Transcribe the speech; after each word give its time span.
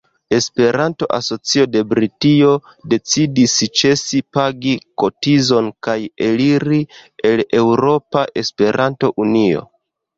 Esperanto-Asocio 0.35 1.65
de 1.75 1.83
Britio 1.91 2.53
decidis 2.95 3.55
ĉesi 3.83 4.23
pagi 4.39 4.75
kotizon 5.05 5.71
kaj 5.89 5.99
eliri 6.33 6.83
el 7.35 7.49
Eŭropa 7.63 8.29
Esperanto-Unio. 8.47 9.69